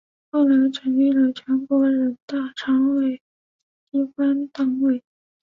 [0.31, 3.21] 后来成立了全国人大常委会
[3.91, 5.03] 机关党委。